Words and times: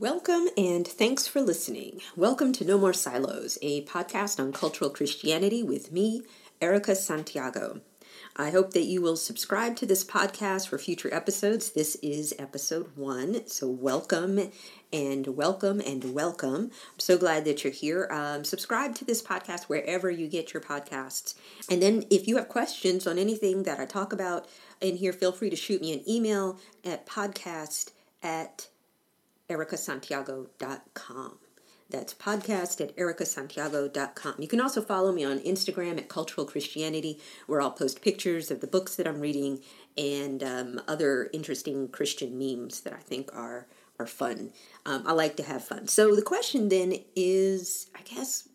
Welcome 0.00 0.46
and 0.56 0.86
thanks 0.86 1.26
for 1.26 1.40
listening. 1.40 2.02
Welcome 2.14 2.52
to 2.52 2.64
No 2.64 2.78
More 2.78 2.92
Silos, 2.92 3.58
a 3.62 3.84
podcast 3.84 4.38
on 4.38 4.52
cultural 4.52 4.90
Christianity 4.90 5.64
with 5.64 5.90
me, 5.90 6.22
Erica 6.60 6.94
Santiago. 6.94 7.80
I 8.36 8.50
hope 8.50 8.74
that 8.74 8.84
you 8.84 9.02
will 9.02 9.16
subscribe 9.16 9.74
to 9.74 9.86
this 9.86 10.04
podcast 10.04 10.68
for 10.68 10.78
future 10.78 11.12
episodes. 11.12 11.70
This 11.70 11.96
is 11.96 12.32
episode 12.38 12.92
one, 12.94 13.44
so 13.48 13.68
welcome 13.68 14.52
and 14.92 15.26
welcome 15.26 15.80
and 15.80 16.14
welcome. 16.14 16.70
I'm 16.92 17.00
so 17.00 17.18
glad 17.18 17.44
that 17.46 17.64
you're 17.64 17.72
here. 17.72 18.08
Um, 18.12 18.44
subscribe 18.44 18.94
to 18.96 19.04
this 19.04 19.20
podcast 19.20 19.64
wherever 19.64 20.08
you 20.08 20.28
get 20.28 20.54
your 20.54 20.62
podcasts. 20.62 21.34
And 21.68 21.82
then 21.82 22.04
if 22.08 22.28
you 22.28 22.36
have 22.36 22.48
questions 22.48 23.08
on 23.08 23.18
anything 23.18 23.64
that 23.64 23.80
I 23.80 23.84
talk 23.84 24.12
about 24.12 24.46
in 24.80 24.94
here, 24.94 25.12
feel 25.12 25.32
free 25.32 25.50
to 25.50 25.56
shoot 25.56 25.80
me 25.80 25.92
an 25.92 26.08
email 26.08 26.60
at 26.84 27.04
podcast 27.04 27.90
at 28.22 28.68
ericasantiago.com. 29.48 31.38
That's 31.90 32.12
podcast 32.12 32.82
at 32.82 32.94
ericasantiago.com. 32.96 34.34
You 34.38 34.48
can 34.48 34.60
also 34.60 34.82
follow 34.82 35.10
me 35.10 35.24
on 35.24 35.38
Instagram 35.40 35.96
at 35.96 36.08
Cultural 36.08 36.46
Christianity, 36.46 37.18
where 37.46 37.62
I'll 37.62 37.70
post 37.70 38.02
pictures 38.02 38.50
of 38.50 38.60
the 38.60 38.66
books 38.66 38.96
that 38.96 39.06
I'm 39.06 39.20
reading 39.20 39.60
and 39.96 40.42
um, 40.42 40.82
other 40.86 41.30
interesting 41.32 41.88
Christian 41.88 42.38
memes 42.38 42.82
that 42.82 42.92
I 42.92 43.00
think 43.00 43.34
are 43.34 43.66
are 43.98 44.06
fun. 44.06 44.52
Um, 44.86 45.02
I 45.06 45.12
like 45.12 45.36
to 45.38 45.42
have 45.42 45.64
fun. 45.64 45.88
So 45.88 46.14
the 46.14 46.22
question 46.22 46.68
then 46.68 46.94
is, 47.16 47.90
I 47.96 48.02
guess, 48.02 48.48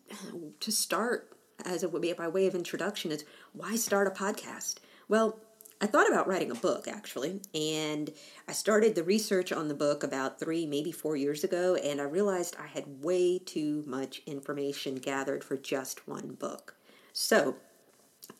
to 0.60 0.72
start 0.72 1.34
as 1.64 1.82
it 1.82 1.92
would 1.92 2.02
be 2.02 2.12
by 2.12 2.28
way 2.28 2.46
of 2.46 2.54
introduction, 2.54 3.10
is 3.10 3.24
why 3.52 3.76
start 3.76 4.06
a 4.06 4.10
podcast? 4.10 4.76
Well, 5.08 5.38
I 5.84 5.86
thought 5.86 6.08
about 6.08 6.26
writing 6.26 6.50
a 6.50 6.54
book 6.54 6.88
actually, 6.88 7.42
and 7.54 8.10
I 8.48 8.52
started 8.52 8.94
the 8.94 9.02
research 9.02 9.52
on 9.52 9.68
the 9.68 9.74
book 9.74 10.02
about 10.02 10.40
three, 10.40 10.64
maybe 10.64 10.90
four 10.90 11.14
years 11.14 11.44
ago, 11.44 11.74
and 11.74 12.00
I 12.00 12.04
realized 12.04 12.56
I 12.58 12.68
had 12.68 13.02
way 13.04 13.38
too 13.38 13.84
much 13.86 14.22
information 14.24 14.94
gathered 14.94 15.44
for 15.44 15.58
just 15.58 16.08
one 16.08 16.36
book. 16.40 16.74
So 17.12 17.56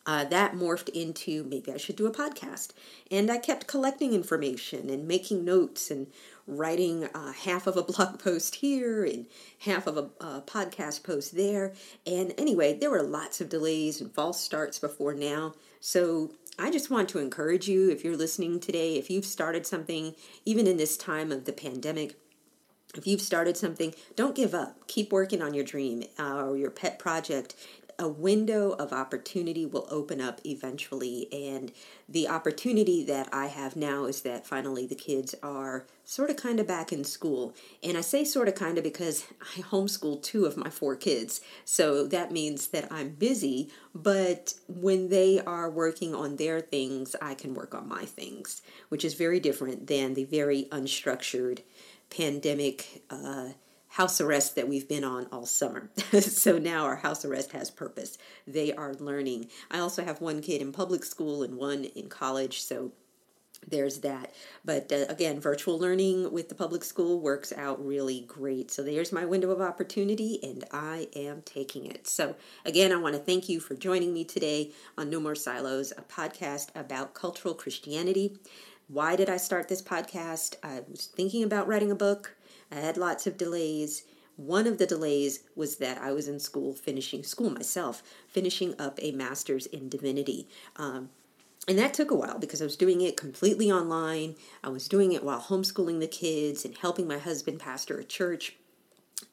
uh, 0.07 0.25
that 0.25 0.55
morphed 0.55 0.89
into 0.89 1.45
maybe 1.45 1.71
I 1.73 1.77
should 1.77 1.97
do 1.97 2.07
a 2.07 2.11
podcast. 2.11 2.71
And 3.11 3.31
I 3.31 3.39
kept 3.39 3.67
collecting 3.67 4.13
information 4.13 4.91
and 4.91 5.07
making 5.07 5.45
notes 5.45 5.91
and 5.91 6.07
writing 6.47 7.05
uh, 7.15 7.33
half 7.33 7.67
of 7.67 7.77
a 7.77 7.83
blog 7.93 8.19
post 8.19 8.57
here 8.57 9.05
and 9.05 9.27
half 9.61 9.87
of 9.87 9.97
a 9.97 10.41
podcast 10.43 11.05
post 11.05 11.37
there. 11.37 11.73
And 12.07 12.35
anyway, 12.39 12.75
there 12.75 12.91
were 12.91 13.03
lots 13.03 13.41
of 13.41 13.49
delays 13.49 14.01
and 14.01 14.13
false 14.13 14.41
starts 14.41 14.79
before 14.79 15.15
now. 15.15 15.55
So 15.81 16.33
I 16.59 16.71
just 16.71 16.91
want 16.91 17.09
to 17.11 17.19
encourage 17.19 17.69
you 17.69 17.91
if 17.91 18.05
you're 18.05 18.17
listening 18.17 18.61
today, 18.61 18.97
if 18.97 19.11
you've 19.11 19.25
started 19.25 19.67
something, 19.67 20.15
even 20.45 20.67
in 20.67 20.77
this 20.77 20.97
time 20.97 21.33
of 21.33 21.47
the 21.47 21.53
pandemic, 21.53 22.17
if 22.97 23.09
you've 23.09 23.21
started 23.21 23.57
something, 23.57 23.93
don't 24.15 24.37
give 24.37 24.55
up. 24.55 24.87
Keep 24.87 25.13
working 25.13 25.43
on 25.43 25.53
your 25.53 25.65
dream 25.65 26.05
uh, 26.19 26.45
or 26.45 26.57
your 26.57 26.71
pet 26.71 26.99
project 26.99 27.57
a 27.99 28.09
window 28.09 28.73
of 28.73 28.93
opportunity 28.93 29.67
will 29.67 29.87
open 29.91 30.21
up 30.21 30.41
eventually. 30.45 31.29
And 31.33 31.73
the 32.09 32.29
opportunity 32.29 33.05
that 33.05 33.29
I 33.33 33.47
have 33.47 33.77
now 33.77 34.05
is 34.05 34.23
that 34.23 34.47
finally 34.47 34.87
the 34.87 34.95
kids 34.95 35.35
are 35.43 35.87
sort 36.05 36.31
of 36.31 36.37
kind 36.37 36.61
of 36.61 36.67
back 36.67 36.93
in 36.93 37.05
school. 37.05 37.55
And 37.83 37.97
I 37.97 38.01
say 38.01 38.25
sort 38.25 38.49
of 38.49 38.55
kind 38.55 38.79
of 38.79 38.85
because 38.85 39.27
I 39.41 39.61
homeschool 39.61 40.23
two 40.23 40.45
of 40.45 40.57
my 40.57 40.71
four 40.71 40.97
kids. 40.97 41.41
So 41.65 42.07
that 42.09 42.33
means 42.33 42.69
that 42.69 42.91
I'm 42.91 43.11
busy, 43.11 43.71
but 43.95 44.55
when 44.69 45.09
they 45.09 45.41
are 45.41 45.71
working 45.71 46.15
on 46.15 46.37
their 46.37 46.61
things, 46.61 47.17
I 47.23 47.35
can 47.35 47.55
work 47.55 47.75
on 47.75 47.89
my 47.89 48.05
things, 48.05 48.63
which 48.89 49.05
is 49.05 49.15
very 49.15 49.41
different 49.41 49.87
than 49.87 50.15
the 50.15 50.25
very 50.25 50.67
unstructured 50.71 51.61
pandemic. 52.11 53.03
Uh, 53.11 53.51
house 53.95 54.21
arrest 54.21 54.57
that 54.57 54.67
we've 54.67 54.89
been 54.89 55.05
on 55.05 55.27
all 55.31 55.47
summer. 55.47 55.89
so 56.21 56.59
now 56.59 56.85
our 56.85 56.97
house 56.97 57.25
arrest 57.25 57.53
has 57.53 57.71
purpose. 57.71 58.19
They 58.45 58.73
are 58.73 58.95
learning. 58.95 59.47
I 59.71 59.79
also 59.79 60.05
have 60.05 60.21
one 60.21 60.43
kid 60.43 60.61
in 60.61 60.73
public 60.73 61.05
school 61.05 61.45
and 61.45 61.57
one 61.57 61.85
in 61.85 62.09
college, 62.09 62.61
so 62.61 62.91
there's 63.69 63.99
that. 63.99 64.35
But 64.65 64.91
uh, 64.93 65.07
again, 65.09 65.39
virtual 65.39 65.79
learning 65.79 66.33
with 66.33 66.49
the 66.49 66.57
public 66.57 66.83
school 66.83 67.21
works 67.21 67.53
out 67.53 67.87
really 67.87 68.23
great. 68.23 68.73
So 68.73 68.83
there's 68.83 69.13
my 69.13 69.25
window 69.25 69.51
of 69.53 69.61
opportunity, 69.61 70.41
and 70.43 70.65
I 70.73 71.07
am 71.15 71.43
taking 71.43 71.87
it. 71.87 72.09
So, 72.09 72.35
again, 72.65 72.91
I 72.91 72.97
want 72.97 73.15
to 73.15 73.21
thank 73.21 73.49
you 73.49 73.61
for 73.61 73.77
joining 73.77 74.13
me 74.13 74.25
today 74.25 74.73
on 74.99 75.09
No 75.09 75.21
More 75.21 75.37
Silos, 75.37 75.93
a 75.93 76.03
podcast 76.03 76.71
about 76.75 77.15
cultural 77.15 77.55
Christianity. 77.55 78.39
Why 78.89 79.15
did 79.15 79.31
I 79.31 79.37
start 79.37 79.69
this 79.69 79.81
podcast? 79.83 80.57
I 80.65 80.83
was 80.91 81.07
thinking 81.07 81.45
about 81.45 81.69
writing 81.69 81.93
a 81.93 81.97
book. 81.97 82.35
I 82.75 82.81
had 82.81 82.97
lots 82.97 83.27
of 83.27 83.37
delays. 83.37 84.03
One 84.37 84.67
of 84.67 84.79
the 84.79 84.87
delays 84.87 85.45
was 85.55 85.77
that 85.77 85.99
I 85.99 86.11
was 86.11 86.27
in 86.27 86.41
school 86.41 86.73
finishing 86.75 87.23
school 87.23 87.51
myself, 87.51 88.03
finishing 88.27 88.75
up 88.81 88.99
a 89.01 89.13
master's 89.13 89.67
in 89.67 89.89
divinity. 89.89 90.49
Um, 90.77 91.11
and 91.69 91.79
that 91.79 91.95
took 91.95 92.11
a 92.11 92.17
while 92.17 92.39
because 92.39 92.61
I 92.61 92.65
was 92.65 92.77
doing 92.77 93.01
it 93.01 93.17
completely 93.17 93.71
online. 93.71 94.35
I 94.63 94.71
was 94.71 94.89
doing 94.89 95.13
it 95.13 95.23
while 95.23 95.41
homeschooling 95.41 96.01
the 96.01 96.09
kids 96.09 96.65
and 96.65 96.77
helping 96.77 97.07
my 97.07 97.19
husband 97.19 97.61
pastor 97.61 97.99
a 97.99 98.05
church. 98.05 98.57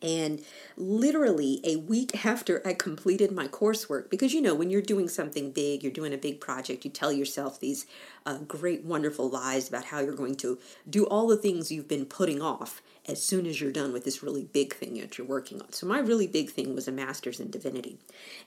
And 0.03 0.43
literally 0.77 1.61
a 1.63 1.77
week 1.77 2.23
after 2.25 2.65
I 2.65 2.73
completed 2.73 3.31
my 3.31 3.47
coursework, 3.47 4.11
because 4.11 4.33
you 4.33 4.41
know, 4.41 4.53
when 4.53 4.69
you're 4.69 4.83
doing 4.83 5.09
something 5.09 5.51
big, 5.51 5.81
you're 5.81 5.91
doing 5.91 6.13
a 6.13 6.17
big 6.17 6.39
project, 6.39 6.85
you 6.85 6.91
tell 6.91 7.11
yourself 7.11 7.59
these 7.59 7.87
uh, 8.23 8.37
great, 8.37 8.85
wonderful 8.85 9.29
lies 9.29 9.67
about 9.67 9.85
how 9.85 9.99
you're 9.99 10.13
going 10.13 10.35
to 10.35 10.59
do 10.87 11.05
all 11.05 11.27
the 11.27 11.37
things 11.37 11.71
you've 11.71 11.87
been 11.87 12.05
putting 12.05 12.39
off 12.39 12.83
as 13.11 13.21
soon 13.21 13.45
as 13.45 13.59
you're 13.59 13.71
done 13.71 13.91
with 13.91 14.05
this 14.05 14.23
really 14.23 14.45
big 14.45 14.73
thing 14.73 14.95
that 14.95 15.17
you're 15.17 15.27
working 15.27 15.61
on. 15.61 15.73
So, 15.73 15.85
my 15.85 15.99
really 15.99 16.27
big 16.27 16.49
thing 16.49 16.73
was 16.73 16.87
a 16.87 16.91
master's 16.91 17.39
in 17.39 17.51
divinity. 17.51 17.97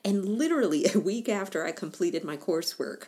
And 0.04 0.24
literally 0.24 0.86
a 0.94 0.98
week 0.98 1.28
after 1.28 1.64
I 1.64 1.72
completed 1.72 2.24
my 2.24 2.36
coursework, 2.36 3.04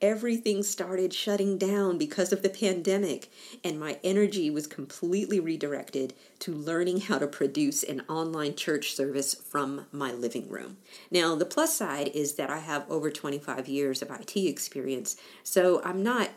everything 0.00 0.62
started 0.62 1.12
shutting 1.12 1.58
down 1.58 1.98
because 1.98 2.32
of 2.32 2.42
the 2.42 2.48
pandemic, 2.48 3.30
and 3.62 3.78
my 3.78 3.98
energy 4.02 4.48
was 4.50 4.66
completely 4.66 5.38
redirected 5.38 6.14
to 6.38 6.54
learning 6.54 7.00
how 7.00 7.18
to 7.18 7.26
produce 7.26 7.82
an 7.82 8.02
online 8.08 8.54
church 8.54 8.94
service 8.94 9.34
from 9.34 9.86
my 9.92 10.12
living 10.12 10.48
room. 10.48 10.78
Now, 11.10 11.34
the 11.34 11.44
plus 11.44 11.76
side 11.76 12.08
is 12.14 12.34
that 12.34 12.50
I 12.50 12.58
have 12.58 12.90
over 12.90 13.10
25 13.10 13.68
years 13.68 14.00
of 14.00 14.10
IT 14.10 14.36
experience, 14.36 15.16
so 15.42 15.82
I'm 15.84 16.02
not 16.02 16.30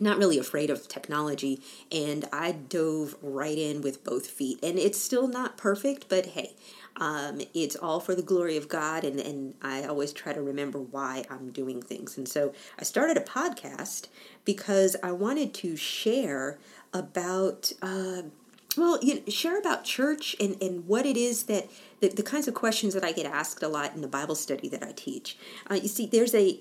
not 0.00 0.18
really 0.18 0.38
afraid 0.38 0.70
of 0.70 0.88
technology 0.88 1.60
and 1.92 2.26
I 2.32 2.52
dove 2.52 3.16
right 3.22 3.58
in 3.58 3.82
with 3.82 4.02
both 4.04 4.26
feet. 4.26 4.58
And 4.62 4.78
it's 4.78 5.00
still 5.00 5.28
not 5.28 5.56
perfect, 5.56 6.08
but 6.08 6.26
hey, 6.26 6.54
um, 6.96 7.40
it's 7.54 7.76
all 7.76 7.98
for 7.98 8.14
the 8.14 8.22
glory 8.22 8.56
of 8.56 8.68
God, 8.68 9.04
and, 9.04 9.18
and 9.18 9.54
I 9.62 9.84
always 9.84 10.12
try 10.12 10.32
to 10.32 10.42
remember 10.42 10.78
why 10.78 11.24
I'm 11.30 11.50
doing 11.50 11.80
things. 11.80 12.18
And 12.18 12.28
so 12.28 12.52
I 12.78 12.84
started 12.84 13.16
a 13.16 13.20
podcast 13.20 14.08
because 14.44 14.96
I 15.02 15.12
wanted 15.12 15.54
to 15.54 15.76
share 15.76 16.58
about. 16.92 17.72
Uh, 17.82 18.22
well, 18.76 19.00
you 19.02 19.16
know, 19.16 19.20
share 19.26 19.58
about 19.58 19.82
church 19.82 20.36
and, 20.38 20.56
and 20.62 20.86
what 20.86 21.04
it 21.04 21.16
is 21.16 21.44
that 21.44 21.68
the, 21.98 22.06
the 22.06 22.22
kinds 22.22 22.46
of 22.46 22.54
questions 22.54 22.94
that 22.94 23.02
I 23.02 23.10
get 23.10 23.26
asked 23.26 23.64
a 23.64 23.68
lot 23.68 23.96
in 23.96 24.00
the 24.00 24.06
Bible 24.06 24.36
study 24.36 24.68
that 24.68 24.84
I 24.84 24.92
teach. 24.92 25.36
Uh, 25.68 25.74
you 25.74 25.88
see, 25.88 26.06
there's 26.06 26.36
a 26.36 26.56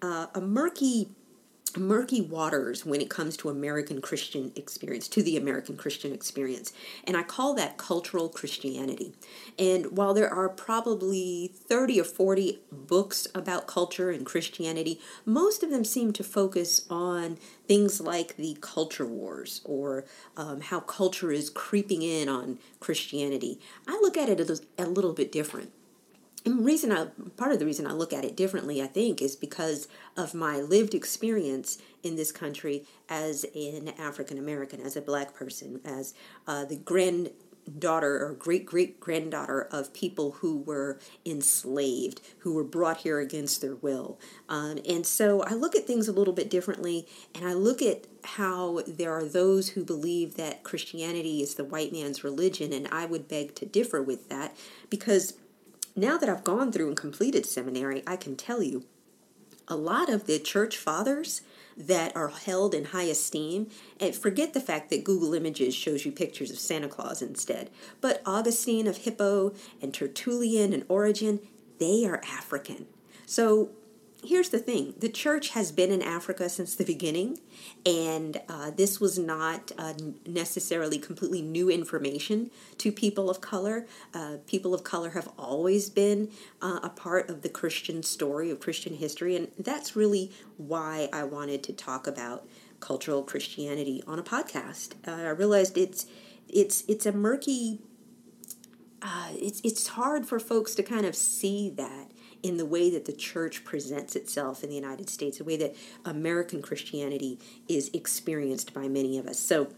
uh, 0.00 0.28
a 0.34 0.40
murky 0.40 1.10
murky 1.76 2.20
waters 2.20 2.84
when 2.84 3.00
it 3.00 3.10
comes 3.10 3.36
to 3.38 3.48
American 3.48 4.00
Christian 4.00 4.52
experience, 4.56 5.08
to 5.08 5.22
the 5.22 5.36
American 5.36 5.76
Christian 5.76 6.12
experience. 6.12 6.72
And 7.04 7.16
I 7.16 7.22
call 7.22 7.54
that 7.54 7.76
cultural 7.76 8.28
Christianity. 8.28 9.12
And 9.58 9.96
while 9.96 10.14
there 10.14 10.32
are 10.32 10.48
probably 10.48 11.52
30 11.54 12.00
or 12.00 12.04
40 12.04 12.58
books 12.70 13.26
about 13.34 13.66
culture 13.66 14.10
and 14.10 14.26
Christianity, 14.26 15.00
most 15.24 15.62
of 15.62 15.70
them 15.70 15.84
seem 15.84 16.12
to 16.14 16.24
focus 16.24 16.86
on 16.90 17.38
things 17.66 18.00
like 18.00 18.36
the 18.36 18.56
culture 18.60 19.06
wars 19.06 19.60
or 19.64 20.04
um, 20.36 20.60
how 20.60 20.80
culture 20.80 21.32
is 21.32 21.50
creeping 21.50 22.02
in 22.02 22.28
on 22.28 22.58
Christianity. 22.80 23.58
I 23.86 23.92
look 24.02 24.16
at 24.16 24.28
it 24.28 24.60
a 24.78 24.86
little 24.86 25.12
bit 25.12 25.32
different. 25.32 25.72
And 26.44 26.64
reason 26.64 26.92
I 26.92 27.06
part 27.36 27.52
of 27.52 27.58
the 27.58 27.64
reason 27.64 27.86
I 27.86 27.92
look 27.92 28.12
at 28.12 28.24
it 28.24 28.36
differently, 28.36 28.82
I 28.82 28.86
think, 28.86 29.22
is 29.22 29.34
because 29.34 29.88
of 30.16 30.34
my 30.34 30.56
lived 30.58 30.94
experience 30.94 31.78
in 32.02 32.16
this 32.16 32.32
country 32.32 32.84
as 33.08 33.44
an 33.54 33.92
African 33.98 34.38
American, 34.38 34.80
as 34.80 34.96
a 34.96 35.00
black 35.00 35.34
person, 35.34 35.80
as 35.84 36.12
uh, 36.46 36.66
the 36.66 36.76
granddaughter 36.76 38.26
or 38.26 38.34
great 38.38 38.66
great 38.66 39.00
granddaughter 39.00 39.62
of 39.72 39.94
people 39.94 40.32
who 40.32 40.58
were 40.58 40.98
enslaved, 41.24 42.20
who 42.40 42.52
were 42.52 42.64
brought 42.64 42.98
here 42.98 43.20
against 43.20 43.62
their 43.62 43.76
will. 43.76 44.20
Um, 44.46 44.80
and 44.86 45.06
so 45.06 45.42
I 45.44 45.54
look 45.54 45.74
at 45.74 45.86
things 45.86 46.08
a 46.08 46.12
little 46.12 46.34
bit 46.34 46.50
differently, 46.50 47.06
and 47.34 47.46
I 47.46 47.54
look 47.54 47.80
at 47.80 48.06
how 48.22 48.82
there 48.86 49.12
are 49.12 49.24
those 49.24 49.70
who 49.70 49.82
believe 49.82 50.36
that 50.36 50.62
Christianity 50.62 51.40
is 51.40 51.54
the 51.54 51.64
white 51.64 51.92
man's 51.92 52.22
religion, 52.22 52.74
and 52.74 52.86
I 52.88 53.06
would 53.06 53.28
beg 53.28 53.54
to 53.54 53.64
differ 53.64 54.02
with 54.02 54.28
that 54.28 54.54
because 54.90 55.34
now 55.96 56.18
that 56.18 56.28
I've 56.28 56.44
gone 56.44 56.72
through 56.72 56.88
and 56.88 56.96
completed 56.96 57.46
seminary, 57.46 58.02
I 58.06 58.16
can 58.16 58.36
tell 58.36 58.62
you 58.62 58.84
a 59.68 59.76
lot 59.76 60.08
of 60.08 60.26
the 60.26 60.38
church 60.38 60.76
fathers 60.76 61.40
that 61.76 62.14
are 62.14 62.28
held 62.28 62.74
in 62.74 62.86
high 62.86 63.04
esteem. 63.04 63.68
And 63.98 64.14
forget 64.14 64.54
the 64.54 64.60
fact 64.60 64.90
that 64.90 65.04
Google 65.04 65.34
Images 65.34 65.74
shows 65.74 66.04
you 66.04 66.12
pictures 66.12 66.50
of 66.50 66.58
Santa 66.58 66.88
Claus 66.88 67.22
instead. 67.22 67.70
But 68.00 68.22
Augustine 68.26 68.86
of 68.86 68.98
Hippo 68.98 69.54
and 69.80 69.92
Tertullian 69.92 70.72
and 70.72 70.84
Origen, 70.88 71.40
they 71.78 72.04
are 72.06 72.22
African. 72.24 72.86
So 73.26 73.70
here's 74.24 74.48
the 74.48 74.58
thing 74.58 74.94
the 74.98 75.08
church 75.08 75.50
has 75.50 75.72
been 75.72 75.90
in 75.90 76.02
Africa 76.02 76.48
since 76.48 76.74
the 76.74 76.84
beginning, 76.84 77.38
and 77.84 78.40
uh, 78.48 78.70
this 78.70 79.00
was 79.00 79.18
not 79.18 79.72
uh, 79.78 79.94
necessarily 80.26 80.98
completely 80.98 81.42
new 81.42 81.70
information 81.70 82.50
to 82.78 82.90
people 82.90 83.30
of 83.30 83.40
color. 83.40 83.86
Uh, 84.12 84.36
people 84.46 84.74
of 84.74 84.84
color 84.84 85.10
have 85.10 85.28
always 85.38 85.90
been 85.90 86.30
uh, 86.62 86.80
a 86.82 86.90
part 86.90 87.28
of 87.30 87.42
the 87.42 87.48
Christian 87.48 88.02
story, 88.02 88.50
of 88.50 88.60
Christian 88.60 88.94
history, 88.94 89.36
and 89.36 89.48
that's 89.58 89.94
really 89.94 90.32
why 90.56 91.08
I 91.12 91.24
wanted 91.24 91.62
to 91.64 91.72
talk 91.72 92.06
about 92.06 92.46
cultural 92.80 93.22
Christianity 93.22 94.02
on 94.06 94.18
a 94.18 94.22
podcast. 94.22 94.92
Uh, 95.06 95.12
I 95.12 95.30
realized 95.30 95.78
it's 95.78 96.06
it's 96.48 96.84
it's 96.88 97.06
a 97.06 97.12
murky. 97.12 97.80
Uh, 99.00 99.28
it's 99.32 99.60
it's 99.64 99.88
hard 99.88 100.26
for 100.26 100.38
folks 100.38 100.74
to 100.74 100.82
kind 100.82 101.04
of 101.04 101.14
see 101.14 101.70
that 101.70 102.10
in 102.44 102.58
the 102.58 102.66
way 102.66 102.90
that 102.90 103.06
the 103.06 103.12
church 103.12 103.64
presents 103.64 104.14
itself 104.14 104.62
in 104.62 104.68
the 104.68 104.76
United 104.76 105.08
States, 105.08 105.38
the 105.38 105.44
way 105.44 105.56
that 105.56 105.74
American 106.04 106.60
Christianity 106.60 107.40
is 107.68 107.90
experienced 107.94 108.74
by 108.74 108.86
many 108.86 109.18
of 109.18 109.26
us. 109.26 109.38
So, 109.38 109.68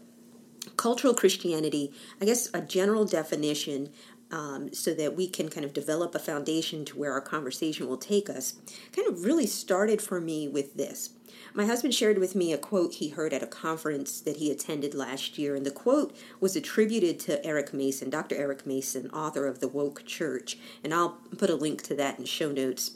cultural 0.75 1.13
Christianity, 1.13 1.93
I 2.21 2.25
guess 2.25 2.49
a 2.53 2.59
general 2.59 3.05
definition 3.05 3.89
um, 4.31 4.73
so 4.73 4.93
that 4.95 5.15
we 5.15 5.29
can 5.29 5.47
kind 5.47 5.65
of 5.65 5.71
develop 5.71 6.13
a 6.13 6.19
foundation 6.19 6.83
to 6.85 6.97
where 6.97 7.13
our 7.13 7.21
conversation 7.21 7.87
will 7.87 7.97
take 7.97 8.29
us, 8.29 8.55
kind 8.91 9.07
of 9.07 9.23
really 9.23 9.47
started 9.47 10.01
for 10.01 10.19
me 10.19 10.49
with 10.49 10.75
this. 10.75 11.11
My 11.57 11.65
husband 11.65 11.95
shared 11.95 12.19
with 12.19 12.35
me 12.35 12.53
a 12.53 12.57
quote 12.59 12.93
he 12.93 13.09
heard 13.09 13.33
at 13.33 13.41
a 13.41 13.47
conference 13.47 14.21
that 14.21 14.37
he 14.37 14.51
attended 14.51 14.93
last 14.93 15.39
year, 15.39 15.55
and 15.55 15.65
the 15.65 15.71
quote 15.71 16.15
was 16.39 16.55
attributed 16.55 17.19
to 17.21 17.43
Eric 17.43 17.73
Mason, 17.73 18.11
Dr. 18.11 18.35
Eric 18.35 18.67
Mason, 18.67 19.09
author 19.09 19.47
of 19.47 19.59
The 19.59 19.67
Woke 19.67 20.05
Church. 20.05 20.59
And 20.83 20.93
I'll 20.93 21.17
put 21.35 21.49
a 21.49 21.55
link 21.55 21.81
to 21.85 21.95
that 21.95 22.19
in 22.19 22.25
show 22.25 22.51
notes 22.51 22.91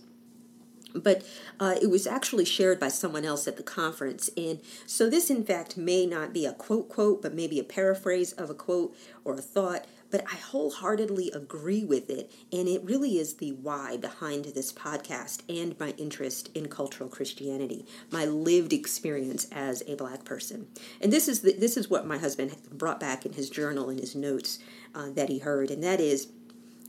but 0.93 1.23
uh, 1.57 1.75
it 1.81 1.89
was 1.89 2.05
actually 2.05 2.43
shared 2.43 2.77
by 2.77 2.89
someone 2.89 3.23
else 3.23 3.47
at 3.47 3.55
the 3.55 3.63
conference. 3.63 4.29
And 4.35 4.59
so, 4.85 5.09
this 5.09 5.29
in 5.29 5.45
fact 5.45 5.77
may 5.77 6.05
not 6.05 6.33
be 6.33 6.45
a 6.45 6.51
quote 6.51 6.89
quote, 6.89 7.21
but 7.21 7.33
maybe 7.33 7.59
a 7.59 7.63
paraphrase 7.63 8.33
of 8.33 8.49
a 8.49 8.53
quote 8.53 8.93
or 9.23 9.35
a 9.35 9.41
thought 9.41 9.85
but 10.11 10.23
I 10.31 10.35
wholeheartedly 10.35 11.31
agree 11.31 11.83
with 11.83 12.09
it. 12.09 12.31
And 12.51 12.67
it 12.67 12.83
really 12.83 13.17
is 13.17 13.35
the 13.35 13.53
why 13.53 13.97
behind 13.97 14.45
this 14.45 14.71
podcast 14.73 15.41
and 15.49 15.79
my 15.79 15.91
interest 15.97 16.49
in 16.53 16.67
cultural 16.67 17.09
Christianity, 17.09 17.85
my 18.11 18.25
lived 18.25 18.73
experience 18.73 19.47
as 19.51 19.81
a 19.87 19.95
black 19.95 20.25
person. 20.25 20.67
And 21.01 21.11
this 21.11 21.27
is, 21.27 21.41
the, 21.41 21.53
this 21.53 21.77
is 21.77 21.89
what 21.89 22.05
my 22.05 22.17
husband 22.17 22.55
brought 22.71 22.99
back 22.99 23.25
in 23.25 23.33
his 23.33 23.49
journal 23.49 23.89
and 23.89 23.99
his 23.99 24.15
notes 24.15 24.59
uh, 24.93 25.09
that 25.11 25.29
he 25.29 25.39
heard, 25.39 25.71
and 25.71 25.83
that 25.83 25.99
is 25.99 26.27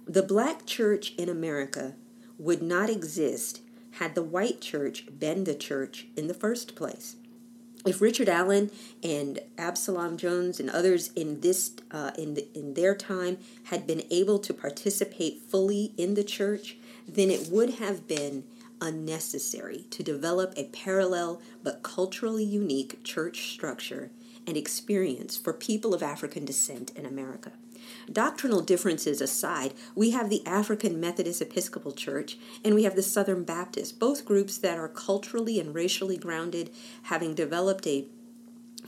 the 0.07 0.23
black 0.23 0.67
church 0.67 1.15
in 1.17 1.29
America 1.29 1.95
would 2.39 2.63
not 2.63 2.91
exist 2.91 3.61
had 3.93 4.15
the 4.15 4.23
white 4.23 4.61
church 4.61 5.07
been 5.19 5.45
the 5.45 5.55
church 5.55 6.07
in 6.17 6.27
the 6.27 6.35
first 6.35 6.75
place 6.75 7.17
if 7.85 8.01
Richard 8.01 8.29
Allen 8.29 8.71
and 9.03 9.41
Absalom 9.59 10.17
Jones 10.17 10.61
and 10.61 10.71
others 10.71 11.11
in 11.17 11.41
this 11.41 11.73
uh, 11.91 12.13
in 12.17 12.35
the, 12.35 12.47
in 12.55 12.75
their 12.75 12.95
time 12.95 13.39
had 13.65 13.87
been 13.87 14.03
able 14.11 14.39
to 14.41 14.55
participate 14.55 15.41
fully 15.49 15.93
in 15.97 16.15
the 16.15 16.25
church, 16.25 16.77
then 17.09 17.31
it 17.31 17.49
would 17.49 17.75
have 17.75 18.07
been 18.07 18.45
unnecessary 18.81 19.85
to 19.91 20.03
develop 20.03 20.53
a 20.57 20.65
parallel 20.67 21.41
but 21.63 21.83
culturally 21.83 22.45
unique 22.45 23.03
church 23.05 23.53
structure 23.53 24.11
and 24.47 24.57
experience 24.57 25.37
for 25.37 25.53
people 25.53 25.95
of 25.95 26.03
African 26.03 26.45
descent 26.45 26.91
in 26.97 27.07
America. 27.07 27.53
Doctrinal 28.11 28.61
differences 28.61 29.21
aside, 29.21 29.75
we 29.95 30.11
have 30.11 30.31
the 30.31 30.47
African 30.47 31.01
Methodist 31.01 31.43
Episcopal 31.43 31.93
Church 31.93 32.37
and 32.65 32.75
we 32.75 32.85
have 32.85 32.97
the 32.97 33.03
Southern 33.03 33.45
Baptist, 33.45 33.99
both 33.99 34.25
groups 34.25 34.59
that 34.59 34.79
are 34.79 34.89
culturally 34.89 35.59
and 35.59 35.75
racially 35.75 36.17
grounded, 36.17 36.71
having 37.05 37.35
developed 37.35 37.87
a 37.87 38.07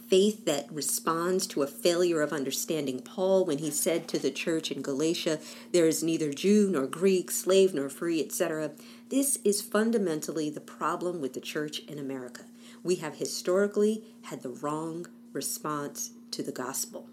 faith 0.08 0.44
that 0.44 0.70
responds 0.70 1.46
to 1.46 1.62
a 1.62 1.66
failure 1.66 2.20
of 2.20 2.32
understanding 2.32 3.00
Paul 3.00 3.44
when 3.44 3.58
he 3.58 3.70
said 3.70 4.06
to 4.08 4.18
the 4.18 4.30
church 4.30 4.70
in 4.70 4.82
Galatia, 4.82 5.40
There 5.72 5.86
is 5.86 6.02
neither 6.02 6.32
Jew 6.32 6.68
nor 6.70 6.86
Greek, 6.86 7.30
slave 7.30 7.74
nor 7.74 7.88
free, 7.88 8.22
etc. 8.22 8.72
This 9.08 9.38
is 9.44 9.62
fundamentally 9.62 10.50
the 10.50 10.60
problem 10.60 11.20
with 11.20 11.32
the 11.32 11.40
church 11.40 11.80
in 11.80 11.98
America. 11.98 12.42
We 12.82 12.96
have 12.96 13.16
historically 13.16 14.04
had 14.22 14.42
the 14.42 14.50
wrong 14.50 15.06
response 15.32 16.10
to 16.32 16.42
the 16.42 16.52
gospel. 16.52 17.08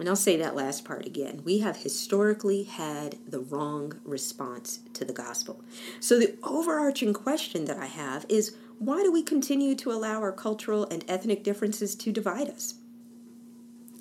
And 0.00 0.08
I'll 0.08 0.16
say 0.16 0.36
that 0.38 0.56
last 0.56 0.84
part 0.84 1.06
again. 1.06 1.42
We 1.44 1.58
have 1.58 1.76
historically 1.76 2.62
had 2.62 3.18
the 3.28 3.40
wrong 3.40 4.00
response 4.02 4.80
to 4.94 5.04
the 5.04 5.12
gospel. 5.12 5.62
So, 6.00 6.18
the 6.18 6.38
overarching 6.42 7.12
question 7.12 7.66
that 7.66 7.76
I 7.76 7.84
have 7.84 8.24
is 8.28 8.56
why 8.78 9.02
do 9.02 9.12
we 9.12 9.22
continue 9.22 9.74
to 9.74 9.92
allow 9.92 10.20
our 10.20 10.32
cultural 10.32 10.84
and 10.84 11.04
ethnic 11.06 11.44
differences 11.44 11.94
to 11.96 12.12
divide 12.12 12.48
us? 12.48 12.76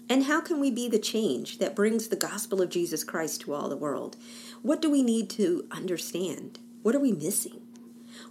And 0.08 0.24
how 0.24 0.40
can 0.40 0.62
we 0.62 0.72
be 0.72 0.88
the 0.88 1.00
change 1.00 1.60
that 1.60 1.76
brings 1.76 2.08
the 2.08 2.16
gospel 2.16 2.62
of 2.62 2.70
Jesus 2.70 3.04
Christ 3.04 3.42
to 3.42 3.54
all 3.54 3.68
the 3.68 3.76
world? 3.76 4.16
What 4.62 4.82
do 4.82 4.90
we 4.90 5.04
need 5.04 5.30
to 5.32 5.68
understand? 5.70 6.60
What 6.82 6.96
are 6.96 7.00
we 7.00 7.12
missing? 7.12 7.62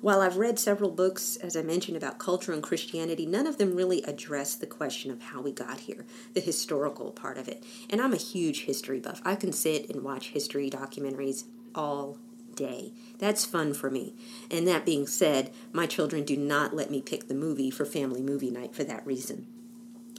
While 0.01 0.21
I've 0.21 0.37
read 0.37 0.59
several 0.59 0.91
books, 0.91 1.37
as 1.37 1.57
I 1.57 1.63
mentioned, 1.63 1.97
about 1.97 2.19
culture 2.19 2.53
and 2.53 2.63
Christianity, 2.63 3.27
none 3.27 3.47
of 3.47 3.59
them 3.59 3.75
really 3.75 4.03
address 4.03 4.55
the 4.55 4.67
question 4.67 5.11
of 5.11 5.23
how 5.23 5.41
we 5.41 5.53
got 5.53 5.81
here, 5.81 6.05
the 6.35 6.41
historical 6.41 7.11
part 7.11 7.39
of 7.39 7.49
it. 7.49 7.65
And 7.91 8.01
I'm 8.01 8.13
a 8.13 8.17
huge 8.17 8.65
history 8.65 9.01
buff. 9.01 9.21
I 9.25 9.35
can 9.35 9.53
sit 9.53 9.91
and 9.91 10.03
watch 10.03 10.29
history 10.29 10.71
documentaries 10.71 11.45
all 11.75 12.19
day. 12.55 12.93
That's 13.19 13.45
fun 13.45 13.75
for 13.75 13.91
me. 13.91 14.15
And 14.51 14.67
that 14.67 14.85
being 14.85 15.07
said, 15.07 15.53
my 15.73 15.87
children 15.87 16.25
do 16.25 16.37
not 16.37 16.75
let 16.75 16.91
me 16.91 17.01
pick 17.01 17.29
the 17.29 17.35
movie 17.35 17.71
for 17.71 17.85
family 17.85 18.23
movie 18.23 18.51
night 18.51 18.75
for 18.75 18.85
that 18.85 19.07
reason. 19.07 19.47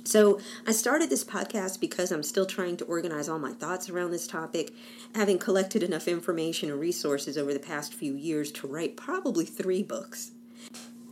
So, 0.04 0.40
I 0.66 0.72
started 0.72 1.10
this 1.10 1.24
podcast 1.24 1.80
because 1.80 2.12
I'm 2.12 2.24
still 2.24 2.46
trying 2.46 2.78
to 2.78 2.86
organize 2.86 3.30
all 3.30 3.40
my 3.40 3.54
thoughts 3.54 3.90
around 3.90 4.12
this 4.12 4.28
topic, 4.28 4.72
having 5.14 5.38
collected 5.38 5.84
enough 5.84 6.08
information 6.08 6.72
and 6.72 6.80
resources 6.80 7.38
over 7.38 7.54
the 7.54 7.60
past 7.60 7.94
few 7.94 8.16
years 8.16 8.52
to 8.54 8.68
write 8.68 8.98
probably 8.98 9.46
three 9.46 9.84
books. 9.84 10.32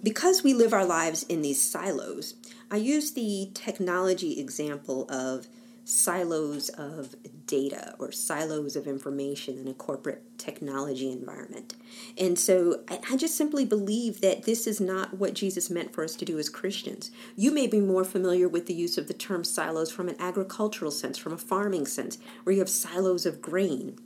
Because 0.03 0.43
we 0.43 0.53
live 0.53 0.73
our 0.73 0.85
lives 0.85 1.23
in 1.23 1.41
these 1.41 1.61
silos, 1.61 2.35
I 2.69 2.77
use 2.77 3.11
the 3.11 3.49
technology 3.53 4.39
example 4.39 5.09
of 5.09 5.47
silos 5.87 6.67
of 6.67 7.15
data 7.45 7.95
or 7.97 8.11
silos 8.11 8.75
of 8.75 8.87
information 8.87 9.57
in 9.57 9.69
a 9.69 9.73
corporate 9.73 10.21
technology 10.37 11.09
environment. 11.09 11.75
And 12.17 12.37
so 12.37 12.81
I, 12.89 13.15
just 13.15 13.37
simply 13.37 13.63
believe 13.63 14.19
that 14.19 14.43
this 14.43 14.67
is 14.67 14.81
not 14.81 15.13
what 15.17 15.33
Jesus 15.33 15.69
meant 15.69 15.93
for 15.93 16.03
us 16.03 16.17
to 16.17 16.25
do 16.25 16.37
as 16.39 16.49
Christians. 16.49 17.09
You 17.37 17.51
may 17.53 17.67
be 17.67 17.79
more 17.79 18.03
familiar 18.03 18.49
with 18.49 18.65
the 18.65 18.73
use 18.73 18.97
of 18.97 19.07
the 19.07 19.13
term 19.13 19.45
silos 19.45 19.89
from 19.89 20.09
an 20.09 20.17
agricultural 20.19 20.91
sense, 20.91 21.17
from 21.17 21.31
a 21.31 21.37
farming 21.37 21.85
sense, 21.85 22.17
where 22.43 22.53
you 22.53 22.59
have 22.59 22.69
silos 22.69 23.25
of 23.25 23.41
grain 23.41 23.97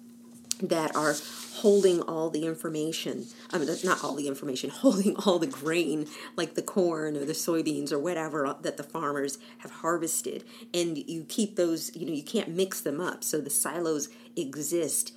that 0.62 0.96
are 0.96 1.16
holding 1.62 2.02
all 2.02 2.30
the 2.30 2.46
information. 2.46 3.26
I 3.52 3.60
mean, 3.60 3.70
not 3.84 4.04
all 4.04 4.16
the 4.16 4.28
information, 4.28 4.70
holding 4.82 5.16
all 5.18 5.40
the 5.40 5.48
grain, 5.48 6.08
like 6.36 6.56
the 6.56 6.62
corn 6.62 7.16
or 7.16 7.26
the 7.26 7.34
soybeans 7.34 7.92
or 7.92 8.00
whatever 8.00 8.56
that 8.62 8.78
the 8.78 8.84
farmers 8.84 9.38
have 9.60 9.72
harvested. 9.72 10.44
And 10.74 10.98
you 10.98 11.24
keep 11.24 11.56
those, 11.56 11.96
you 11.96 12.06
know, 12.06 12.14
you 12.14 12.24
can't 12.24 12.50
mix 12.50 12.82
them 12.82 13.00
up. 13.00 13.24
So 13.24 13.40
the 13.40 13.50
silos 13.50 14.10
exist 14.36 15.14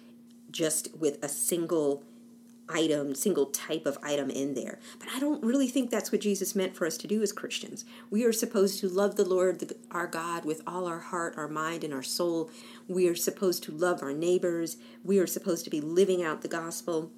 just 0.51 0.95
with 0.99 1.23
a 1.23 1.29
single 1.29 2.05
item, 2.69 3.15
single 3.15 3.47
type 3.47 3.87
of 3.87 3.99
item 4.03 4.31
in 4.31 4.55
there. 4.55 4.79
But 4.99 5.09
I 5.15 5.21
don't 5.21 5.43
really 5.45 5.69
think 5.69 5.91
that's 5.91 6.13
what 6.13 6.21
Jesus 6.21 6.55
meant 6.55 6.75
for 6.75 6.87
us 6.87 6.97
to 6.99 7.07
do 7.07 7.23
as 7.23 7.33
Christians. 7.33 7.85
We 8.11 8.25
are 8.25 8.33
supposed 8.33 8.81
to 8.81 8.89
love 8.89 9.17
the 9.17 9.25
Lord 9.25 9.73
our 9.91 10.07
God 10.07 10.45
with 10.45 10.63
all 10.67 10.87
our 10.87 11.01
heart, 11.01 11.35
our 11.37 11.49
mind, 11.49 11.85
and 11.85 11.93
our 11.93 12.03
soul. 12.03 12.51
We 12.89 13.09
are 13.09 13.15
supposed 13.15 13.63
to 13.65 13.73
love 13.73 14.03
our 14.03 14.13
neighbors. 14.13 14.77
We 15.03 15.19
are 15.19 15.27
supposed 15.27 15.65
to 15.65 15.71
be 15.71 15.81
living 15.81 16.23
out 16.23 16.43
the 16.43 16.49
gospel 16.49 17.11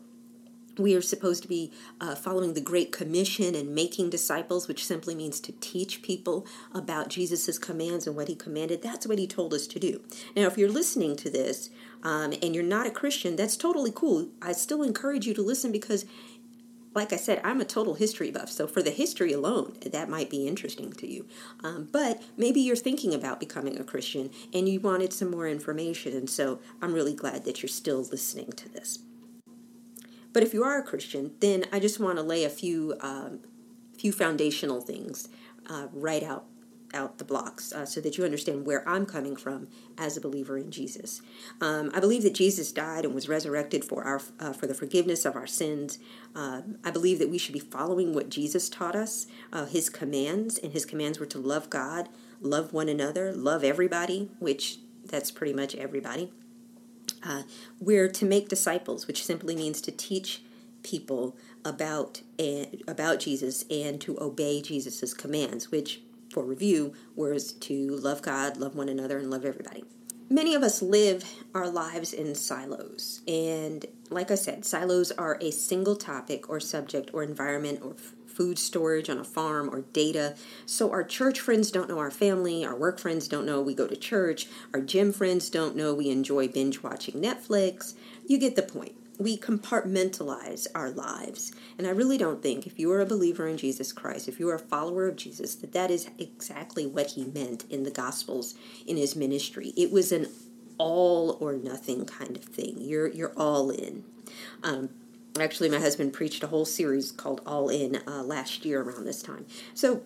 we 0.78 0.94
are 0.94 1.02
supposed 1.02 1.42
to 1.42 1.48
be 1.48 1.72
uh, 2.00 2.14
following 2.14 2.54
the 2.54 2.60
Great 2.60 2.92
Commission 2.92 3.54
and 3.54 3.74
making 3.74 4.10
disciples, 4.10 4.68
which 4.68 4.84
simply 4.84 5.14
means 5.14 5.40
to 5.40 5.52
teach 5.52 6.02
people 6.02 6.46
about 6.72 7.08
Jesus' 7.08 7.58
commands 7.58 8.06
and 8.06 8.16
what 8.16 8.28
he 8.28 8.34
commanded. 8.34 8.82
That's 8.82 9.06
what 9.06 9.18
he 9.18 9.26
told 9.26 9.54
us 9.54 9.66
to 9.68 9.78
do. 9.78 10.02
Now, 10.34 10.46
if 10.46 10.58
you're 10.58 10.70
listening 10.70 11.16
to 11.16 11.30
this 11.30 11.70
um, 12.02 12.34
and 12.42 12.54
you're 12.54 12.64
not 12.64 12.86
a 12.86 12.90
Christian, 12.90 13.36
that's 13.36 13.56
totally 13.56 13.92
cool. 13.94 14.28
I 14.42 14.52
still 14.52 14.82
encourage 14.82 15.26
you 15.26 15.34
to 15.34 15.42
listen 15.42 15.72
because, 15.72 16.04
like 16.94 17.12
I 17.12 17.16
said, 17.16 17.40
I'm 17.42 17.60
a 17.60 17.64
total 17.64 17.94
history 17.94 18.30
buff. 18.30 18.50
So, 18.50 18.66
for 18.66 18.82
the 18.82 18.90
history 18.90 19.32
alone, 19.32 19.76
that 19.84 20.08
might 20.10 20.30
be 20.30 20.46
interesting 20.46 20.92
to 20.92 21.06
you. 21.06 21.26
Um, 21.64 21.88
but 21.90 22.22
maybe 22.36 22.60
you're 22.60 22.76
thinking 22.76 23.14
about 23.14 23.40
becoming 23.40 23.78
a 23.78 23.84
Christian 23.84 24.30
and 24.52 24.68
you 24.68 24.80
wanted 24.80 25.12
some 25.12 25.30
more 25.30 25.48
information. 25.48 26.14
And 26.14 26.28
so, 26.28 26.60
I'm 26.82 26.92
really 26.92 27.14
glad 27.14 27.44
that 27.44 27.62
you're 27.62 27.68
still 27.68 28.02
listening 28.02 28.52
to 28.52 28.68
this. 28.68 28.98
But 30.36 30.42
if 30.42 30.52
you 30.52 30.64
are 30.64 30.78
a 30.78 30.82
Christian, 30.82 31.30
then 31.40 31.64
I 31.72 31.80
just 31.80 31.98
want 31.98 32.18
to 32.18 32.22
lay 32.22 32.44
a 32.44 32.50
few 32.50 32.94
um, 33.00 33.40
few 33.96 34.12
foundational 34.12 34.82
things 34.82 35.30
uh, 35.66 35.86
right 35.94 36.22
out 36.22 36.44
out 36.92 37.16
the 37.16 37.24
blocks 37.24 37.72
uh, 37.72 37.86
so 37.86 38.02
that 38.02 38.18
you 38.18 38.24
understand 38.26 38.66
where 38.66 38.86
I'm 38.86 39.06
coming 39.06 39.34
from 39.34 39.68
as 39.96 40.14
a 40.18 40.20
believer 40.20 40.58
in 40.58 40.70
Jesus. 40.70 41.22
Um, 41.62 41.90
I 41.94 42.00
believe 42.00 42.22
that 42.22 42.34
Jesus 42.34 42.70
died 42.70 43.06
and 43.06 43.14
was 43.14 43.30
resurrected 43.30 43.82
for 43.82 44.04
our 44.04 44.20
uh, 44.38 44.52
for 44.52 44.66
the 44.66 44.74
forgiveness 44.74 45.24
of 45.24 45.36
our 45.36 45.46
sins. 45.46 45.98
Uh, 46.34 46.60
I 46.84 46.90
believe 46.90 47.18
that 47.18 47.30
we 47.30 47.38
should 47.38 47.54
be 47.54 47.58
following 47.58 48.12
what 48.12 48.28
Jesus 48.28 48.68
taught 48.68 48.94
us, 48.94 49.26
uh, 49.54 49.64
His 49.64 49.88
commands, 49.88 50.58
and 50.58 50.74
His 50.74 50.84
commands 50.84 51.18
were 51.18 51.24
to 51.24 51.38
love 51.38 51.70
God, 51.70 52.10
love 52.42 52.74
one 52.74 52.90
another, 52.90 53.32
love 53.32 53.64
everybody, 53.64 54.30
which 54.38 54.80
that's 55.02 55.30
pretty 55.30 55.54
much 55.54 55.74
everybody. 55.76 56.30
Uh, 57.22 57.42
we're 57.80 58.08
to 58.08 58.24
make 58.24 58.48
disciples, 58.48 59.06
which 59.06 59.24
simply 59.24 59.56
means 59.56 59.80
to 59.82 59.92
teach 59.92 60.42
people 60.82 61.36
about 61.64 62.22
about 62.86 63.18
Jesus 63.18 63.64
and 63.70 64.00
to 64.00 64.20
obey 64.20 64.62
Jesus's 64.62 65.14
commands, 65.14 65.70
which 65.70 66.00
for 66.30 66.44
review 66.44 66.92
was 67.14 67.52
to 67.52 67.88
love 67.96 68.22
God, 68.22 68.56
love 68.56 68.76
one 68.76 68.88
another, 68.88 69.18
and 69.18 69.30
love 69.30 69.44
everybody. 69.44 69.84
Many 70.28 70.54
of 70.54 70.62
us 70.64 70.82
live 70.82 71.24
our 71.54 71.68
lives 71.68 72.12
in 72.12 72.34
silos. 72.34 73.20
And 73.28 73.86
like 74.10 74.32
I 74.32 74.34
said, 74.34 74.64
silos 74.64 75.12
are 75.12 75.38
a 75.40 75.52
single 75.52 75.94
topic 75.94 76.50
or 76.50 76.58
subject 76.58 77.10
or 77.12 77.22
environment 77.22 77.80
or 77.82 77.94
food 78.36 78.58
storage 78.58 79.08
on 79.08 79.18
a 79.18 79.24
farm 79.24 79.68
or 79.68 79.80
data. 79.80 80.36
So 80.66 80.90
our 80.90 81.02
church 81.02 81.40
friends 81.40 81.70
don't 81.70 81.88
know 81.88 81.98
our 81.98 82.10
family, 82.10 82.64
our 82.64 82.76
work 82.76 82.98
friends 82.98 83.28
don't 83.28 83.46
know 83.46 83.60
we 83.60 83.74
go 83.74 83.86
to 83.86 83.96
church, 83.96 84.46
our 84.74 84.80
gym 84.80 85.12
friends 85.12 85.50
don't 85.50 85.76
know 85.76 85.94
we 85.94 86.10
enjoy 86.10 86.48
binge 86.48 86.82
watching 86.82 87.20
Netflix. 87.20 87.94
You 88.26 88.38
get 88.38 88.56
the 88.56 88.62
point 88.62 88.92
we 89.18 89.38
compartmentalize 89.38 90.66
our 90.74 90.90
lives. 90.90 91.52
And 91.78 91.86
I 91.86 91.90
really 91.90 92.18
don't 92.18 92.42
think, 92.42 92.66
if 92.66 92.78
you 92.78 92.92
are 92.92 93.00
a 93.00 93.06
believer 93.06 93.48
in 93.48 93.56
Jesus 93.56 93.92
Christ, 93.92 94.28
if 94.28 94.38
you 94.38 94.48
are 94.50 94.56
a 94.56 94.58
follower 94.58 95.08
of 95.08 95.16
Jesus, 95.16 95.54
that 95.56 95.72
that 95.72 95.90
is 95.90 96.10
exactly 96.18 96.86
what 96.86 97.12
he 97.12 97.24
meant 97.24 97.64
in 97.70 97.84
the 97.84 97.90
Gospels 97.90 98.54
in 98.86 98.96
his 98.96 99.16
ministry. 99.16 99.72
It 99.76 99.90
was 99.90 100.12
an 100.12 100.28
all 100.78 101.38
or 101.40 101.54
nothing 101.54 102.04
kind 102.04 102.36
of 102.36 102.44
thing. 102.44 102.76
You're 102.78 103.08
you're 103.08 103.32
all 103.36 103.70
in. 103.70 104.04
Um, 104.62 104.90
actually, 105.42 105.68
my 105.68 105.78
husband 105.78 106.12
preached 106.12 106.42
a 106.42 106.48
whole 106.48 106.64
series 106.64 107.12
called 107.12 107.40
All 107.46 107.68
In 107.68 108.00
uh, 108.06 108.22
last 108.22 108.64
year 108.64 108.82
around 108.82 109.04
this 109.04 109.22
time. 109.22 109.46
So, 109.74 110.02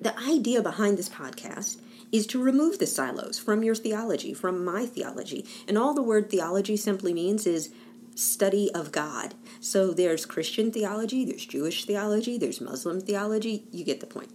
the 0.00 0.18
idea 0.18 0.62
behind 0.62 0.98
this 0.98 1.08
podcast 1.08 1.78
is 2.12 2.26
to 2.28 2.42
remove 2.42 2.78
the 2.78 2.86
silos 2.86 3.38
from 3.38 3.62
your 3.62 3.74
theology, 3.74 4.32
from 4.32 4.64
my 4.64 4.86
theology. 4.86 5.44
And 5.66 5.76
all 5.76 5.94
the 5.94 6.02
word 6.02 6.30
theology 6.30 6.76
simply 6.76 7.12
means 7.12 7.46
is 7.46 7.72
study 8.14 8.70
of 8.74 8.92
God. 8.92 9.34
So 9.60 9.92
there's 9.92 10.26
Christian 10.26 10.72
theology, 10.72 11.24
there's 11.24 11.44
Jewish 11.44 11.84
theology, 11.84 12.38
there's 12.38 12.60
Muslim 12.60 13.00
theology. 13.00 13.64
You 13.70 13.84
get 13.84 14.00
the 14.00 14.06
point. 14.06 14.30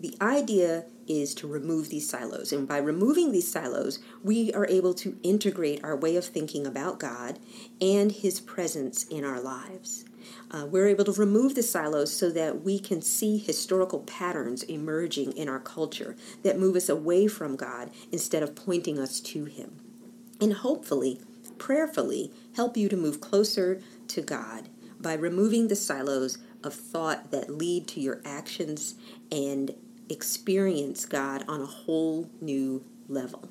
The 0.00 0.16
idea 0.18 0.86
is 1.06 1.34
to 1.34 1.46
remove 1.46 1.90
these 1.90 2.08
silos. 2.08 2.52
And 2.52 2.66
by 2.66 2.78
removing 2.78 3.32
these 3.32 3.50
silos, 3.50 3.98
we 4.22 4.50
are 4.54 4.66
able 4.66 4.94
to 4.94 5.18
integrate 5.22 5.84
our 5.84 5.94
way 5.94 6.16
of 6.16 6.24
thinking 6.24 6.66
about 6.66 6.98
God 6.98 7.38
and 7.82 8.10
His 8.10 8.40
presence 8.40 9.04
in 9.04 9.24
our 9.24 9.40
lives. 9.40 10.06
Uh, 10.50 10.66
we're 10.66 10.88
able 10.88 11.04
to 11.04 11.12
remove 11.12 11.54
the 11.54 11.62
silos 11.62 12.12
so 12.12 12.30
that 12.30 12.62
we 12.62 12.78
can 12.78 13.02
see 13.02 13.36
historical 13.36 14.00
patterns 14.00 14.62
emerging 14.62 15.32
in 15.32 15.48
our 15.48 15.60
culture 15.60 16.16
that 16.44 16.58
move 16.58 16.76
us 16.76 16.88
away 16.88 17.26
from 17.26 17.56
God 17.56 17.90
instead 18.10 18.42
of 18.42 18.54
pointing 18.54 18.98
us 18.98 19.20
to 19.20 19.44
Him. 19.44 19.76
And 20.40 20.54
hopefully, 20.54 21.20
prayerfully 21.58 22.32
help 22.56 22.76
you 22.76 22.88
to 22.88 22.96
move 22.96 23.20
closer 23.20 23.82
to 24.08 24.22
God 24.22 24.70
by 24.98 25.12
removing 25.12 25.68
the 25.68 25.76
silos 25.76 26.38
of 26.64 26.72
thought 26.72 27.30
that 27.30 27.50
lead 27.50 27.86
to 27.88 28.00
your 28.00 28.20
actions 28.24 28.94
and 29.30 29.74
experience 30.10 31.04
God 31.06 31.44
on 31.48 31.60
a 31.60 31.66
whole 31.66 32.30
new 32.40 32.84
level. 33.08 33.48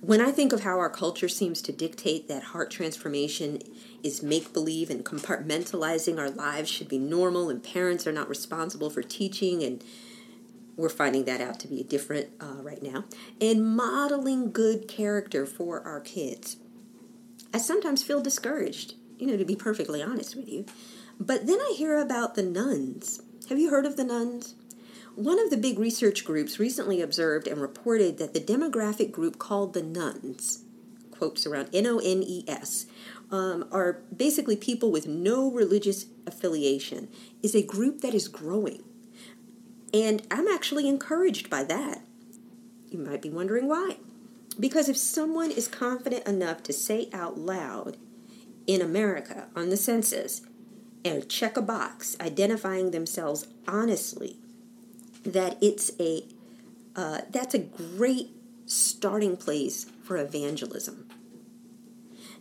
When 0.00 0.20
I 0.20 0.30
think 0.30 0.52
of 0.52 0.60
how 0.60 0.78
our 0.78 0.90
culture 0.90 1.28
seems 1.28 1.60
to 1.62 1.72
dictate 1.72 2.28
that 2.28 2.44
heart 2.44 2.70
transformation 2.70 3.60
is 4.02 4.22
make 4.22 4.52
believe 4.52 4.90
and 4.90 5.04
compartmentalizing 5.04 6.18
our 6.18 6.30
lives 6.30 6.70
should 6.70 6.88
be 6.88 6.98
normal 6.98 7.50
and 7.50 7.62
parents 7.62 8.06
are 8.06 8.12
not 8.12 8.28
responsible 8.28 8.90
for 8.90 9.02
teaching 9.02 9.62
and 9.62 9.82
we're 10.76 10.88
finding 10.88 11.24
that 11.24 11.40
out 11.40 11.58
to 11.58 11.66
be 11.66 11.82
different 11.82 12.28
uh, 12.40 12.62
right 12.62 12.82
now 12.82 13.04
and 13.40 13.76
modeling 13.76 14.52
good 14.52 14.86
character 14.86 15.44
for 15.44 15.82
our 15.82 16.00
kids 16.00 16.58
I 17.52 17.58
sometimes 17.58 18.02
feel 18.02 18.20
discouraged, 18.20 18.94
you 19.18 19.26
know, 19.26 19.36
to 19.36 19.44
be 19.44 19.56
perfectly 19.56 20.02
honest 20.02 20.36
with 20.36 20.48
you. 20.48 20.66
But 21.18 21.46
then 21.46 21.58
I 21.58 21.74
hear 21.76 21.98
about 21.98 22.34
the 22.34 22.42
nones. 22.42 23.22
Have 23.48 23.58
you 23.58 23.70
heard 23.70 23.86
of 23.86 23.96
the 23.96 24.04
nones? 24.04 24.54
One 25.18 25.40
of 25.40 25.50
the 25.50 25.56
big 25.56 25.80
research 25.80 26.24
groups 26.24 26.60
recently 26.60 27.00
observed 27.00 27.48
and 27.48 27.60
reported 27.60 28.18
that 28.18 28.34
the 28.34 28.40
demographic 28.40 29.10
group 29.10 29.36
called 29.36 29.74
the 29.74 29.82
nones, 29.82 30.62
quotes 31.10 31.44
around 31.44 31.70
N 31.72 31.88
O 31.88 31.98
N 31.98 32.22
E 32.22 32.44
S, 32.46 32.86
um, 33.32 33.66
are 33.72 34.04
basically 34.16 34.54
people 34.54 34.92
with 34.92 35.08
no 35.08 35.50
religious 35.50 36.06
affiliation, 36.24 37.08
is 37.42 37.56
a 37.56 37.64
group 37.64 38.00
that 38.02 38.14
is 38.14 38.28
growing. 38.28 38.84
And 39.92 40.22
I'm 40.30 40.46
actually 40.46 40.88
encouraged 40.88 41.50
by 41.50 41.64
that. 41.64 42.00
You 42.88 43.00
might 43.00 43.20
be 43.20 43.28
wondering 43.28 43.66
why. 43.66 43.96
Because 44.60 44.88
if 44.88 44.96
someone 44.96 45.50
is 45.50 45.66
confident 45.66 46.28
enough 46.28 46.62
to 46.62 46.72
say 46.72 47.08
out 47.12 47.36
loud 47.36 47.96
in 48.68 48.80
America 48.80 49.48
on 49.56 49.70
the 49.70 49.76
census 49.76 50.42
and 51.04 51.28
check 51.28 51.56
a 51.56 51.62
box 51.62 52.16
identifying 52.20 52.92
themselves 52.92 53.48
honestly, 53.66 54.36
that 55.24 55.56
it's 55.60 55.90
a 56.00 56.24
uh, 56.96 57.20
that's 57.30 57.54
a 57.54 57.58
great 57.58 58.30
starting 58.66 59.36
place 59.36 59.86
for 60.02 60.16
evangelism. 60.16 61.08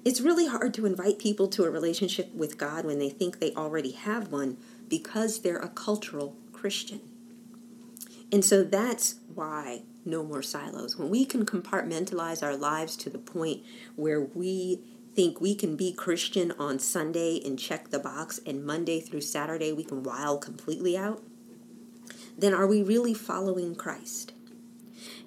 It's 0.03 0.21
really 0.21 0.47
hard 0.47 0.73
to 0.75 0.85
invite 0.85 1.19
people 1.19 1.47
to 1.49 1.65
a 1.65 1.69
relationship 1.69 2.33
with 2.33 2.57
God 2.57 2.85
when 2.85 2.97
they 2.97 3.09
think 3.09 3.39
they 3.39 3.53
already 3.53 3.91
have 3.91 4.31
one 4.31 4.57
because 4.87 5.41
they're 5.41 5.59
a 5.59 5.69
cultural 5.69 6.35
Christian. 6.53 7.01
And 8.31 8.43
so 8.43 8.63
that's 8.63 9.15
why 9.33 9.83
no 10.05 10.23
more 10.23 10.41
silos. 10.41 10.97
When 10.97 11.09
we 11.09 11.25
can 11.25 11.45
compartmentalize 11.45 12.41
our 12.41 12.55
lives 12.55 12.95
to 12.97 13.09
the 13.09 13.17
point 13.17 13.63
where 13.95 14.21
we 14.21 14.81
think 15.13 15.41
we 15.41 15.55
can 15.55 15.75
be 15.75 15.91
Christian 15.91 16.53
on 16.59 16.79
Sunday 16.79 17.41
and 17.45 17.57
check 17.57 17.89
the 17.89 17.99
box, 17.99 18.39
and 18.45 18.65
Monday 18.65 18.99
through 18.99 19.21
Saturday 19.21 19.73
we 19.73 19.83
can 19.83 20.03
wild 20.03 20.41
completely 20.41 20.97
out, 20.97 21.21
then 22.37 22.53
are 22.53 22.67
we 22.67 22.83
really 22.83 23.13
following 23.13 23.75
Christ? 23.75 24.33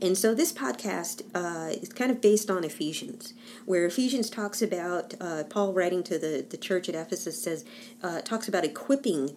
And 0.02 0.16
so 0.16 0.34
this 0.34 0.52
podcast 0.52 1.22
uh, 1.34 1.72
is 1.82 1.90
kind 1.90 2.10
of 2.10 2.20
based 2.22 2.50
on 2.50 2.64
Ephesians, 2.64 3.34
where 3.66 3.84
Ephesians 3.84 4.30
talks 4.30 4.62
about, 4.62 5.14
uh, 5.20 5.44
Paul 5.44 5.74
writing 5.74 6.02
to 6.04 6.18
the, 6.18 6.46
the 6.48 6.56
church 6.56 6.88
at 6.88 6.94
Ephesus 6.94 7.42
says, 7.42 7.64
uh, 8.02 8.20
talks 8.22 8.48
about 8.48 8.64
equipping 8.64 9.36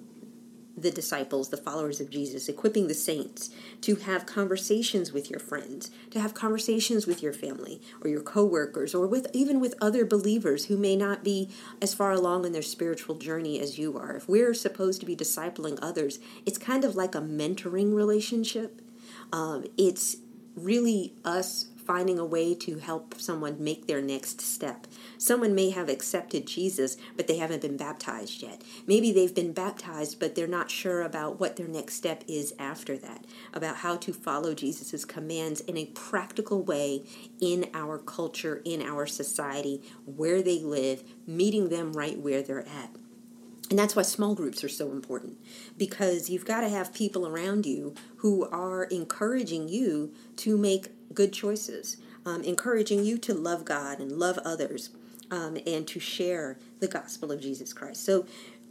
the 0.75 0.91
disciples, 0.91 1.49
the 1.49 1.57
followers 1.57 1.99
of 2.01 2.09
Jesus, 2.09 2.49
equipping 2.49 2.87
the 2.87 2.93
saints 2.93 3.49
to 3.81 3.95
have 3.95 4.25
conversations 4.25 5.11
with 5.11 5.29
your 5.29 5.39
friends, 5.39 5.91
to 6.09 6.19
have 6.19 6.33
conversations 6.33 7.05
with 7.05 7.21
your 7.21 7.33
family 7.33 7.81
or 8.03 8.09
your 8.09 8.21
coworkers 8.21 8.95
or 8.95 9.05
with 9.05 9.27
even 9.33 9.59
with 9.59 9.75
other 9.79 10.05
believers 10.05 10.65
who 10.65 10.77
may 10.77 10.95
not 10.95 11.23
be 11.23 11.49
as 11.81 11.93
far 11.93 12.11
along 12.11 12.45
in 12.45 12.51
their 12.51 12.61
spiritual 12.61 13.15
journey 13.15 13.59
as 13.59 13.77
you 13.77 13.97
are. 13.97 14.15
If 14.15 14.27
we're 14.27 14.53
supposed 14.53 14.99
to 15.01 15.05
be 15.05 15.15
discipling 15.15 15.77
others, 15.81 16.19
it's 16.45 16.57
kind 16.57 16.83
of 16.83 16.95
like 16.95 17.13
a 17.13 17.21
mentoring 17.21 17.93
relationship. 17.93 18.81
Um, 19.31 19.65
it's 19.77 20.17
really 20.55 21.13
us 21.23 21.67
finding 21.85 22.19
a 22.19 22.25
way 22.25 22.53
to 22.55 22.77
help 22.77 23.19
someone 23.19 23.63
make 23.63 23.87
their 23.87 24.01
next 24.01 24.41
step. 24.41 24.87
Someone 25.17 25.55
may 25.55 25.69
have 25.71 25.89
accepted 25.89 26.47
Jesus, 26.47 26.97
but 27.15 27.27
they 27.27 27.37
haven't 27.37 27.61
been 27.61 27.77
baptized 27.77 28.41
yet. 28.41 28.63
Maybe 28.87 29.11
they've 29.11 29.33
been 29.33 29.53
baptized, 29.53 30.19
but 30.19 30.35
they're 30.35 30.47
not 30.47 30.71
sure 30.71 31.01
about 31.01 31.39
what 31.39 31.55
their 31.55 31.67
next 31.67 31.95
step 31.95 32.23
is 32.27 32.53
after 32.57 32.97
that, 32.97 33.25
about 33.53 33.77
how 33.77 33.97
to 33.97 34.13
follow 34.13 34.53
Jesus' 34.53 35.05
commands 35.05 35.61
in 35.61 35.77
a 35.77 35.85
practical 35.87 36.61
way 36.63 37.03
in 37.39 37.69
our 37.73 37.97
culture, 37.97 38.61
in 38.65 38.81
our 38.81 39.05
society, 39.05 39.81
where 40.05 40.41
they 40.41 40.59
live, 40.59 41.03
meeting 41.27 41.69
them 41.69 41.93
right 41.93 42.19
where 42.19 42.41
they're 42.41 42.67
at. 42.67 42.89
And 43.69 43.79
that's 43.79 43.95
why 43.95 44.03
small 44.03 44.35
groups 44.35 44.63
are 44.63 44.69
so 44.69 44.91
important 44.91 45.37
because 45.77 46.29
you've 46.29 46.45
got 46.45 46.61
to 46.61 46.69
have 46.69 46.93
people 46.93 47.27
around 47.27 47.65
you 47.65 47.95
who 48.17 48.47
are 48.49 48.83
encouraging 48.83 49.67
you 49.69 50.13
to 50.37 50.57
make 50.57 50.89
good 51.13 51.33
choices, 51.33 51.97
um, 52.25 52.41
encouraging 52.43 53.03
you 53.05 53.17
to 53.19 53.33
love 53.33 53.65
God 53.65 53.99
and 53.99 54.11
love 54.13 54.37
others 54.45 54.89
um, 55.31 55.57
and 55.65 55.87
to 55.87 55.99
share 55.99 56.57
the 56.79 56.87
gospel 56.87 57.31
of 57.31 57.41
Jesus 57.41 57.73
Christ. 57.73 58.05
So, 58.05 58.25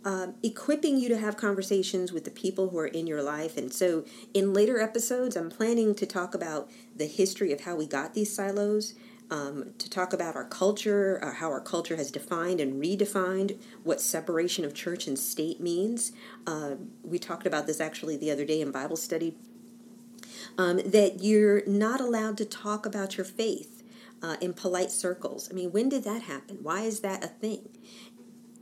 um, 0.05 0.35
equipping 0.43 0.99
you 0.99 1.09
to 1.11 1.17
have 1.17 1.37
conversations 1.37 2.13
with 2.13 2.25
the 2.25 2.31
people 2.33 2.71
who 2.71 2.79
are 2.79 2.89
in 2.89 3.07
your 3.07 3.23
life. 3.23 3.57
And 3.57 3.73
so, 3.73 4.05
in 4.35 4.53
later 4.53 4.81
episodes, 4.81 5.37
I'm 5.37 5.49
planning 5.49 5.95
to 5.95 6.07
talk 6.07 6.35
about 6.35 6.69
the 6.97 7.07
history 7.07 7.53
of 7.53 7.61
how 7.61 7.77
we 7.77 7.87
got 7.87 8.15
these 8.15 8.35
silos. 8.35 8.95
um, 9.31 9.73
to 9.79 9.89
talk 9.89 10.13
about 10.13 10.37
our 10.37 10.45
culture, 10.45 11.19
uh, 11.23 11.33
how 11.33 11.51
our 11.51 11.61
culture 11.61 11.97
has 11.97 12.11
defined 12.11 12.61
and 12.61 12.83
redefined 12.83 13.59
what 13.83 13.99
separation 13.99 14.63
of 14.63 14.75
church 14.75 15.07
and 15.07 15.19
state 15.19 15.59
means. 15.59 16.13
Uh, 16.47 16.73
we 17.03 17.19
talked 17.19 17.47
about 17.47 17.67
this 17.67 17.81
actually 17.81 18.19
the 18.19 18.31
other 18.31 18.45
day 18.45 18.61
in 18.61 18.71
Bible 18.71 18.97
study. 18.97 19.35
Um, 20.59 20.79
that 20.85 21.23
you're 21.23 21.63
not 21.67 22.01
allowed 22.01 22.37
to 22.39 22.45
talk 22.45 22.87
about 22.87 23.17
your 23.17 23.25
faith 23.25 23.83
uh, 24.23 24.37
in 24.41 24.53
polite 24.53 24.91
circles. 24.91 25.49
I 25.51 25.55
mean, 25.55 25.73
when 25.73 25.89
did 25.89 26.05
that 26.05 26.23
happen? 26.23 26.59
Why 26.63 26.83
is 26.83 27.01
that 27.01 27.25
a 27.25 27.29
thing? 27.29 27.69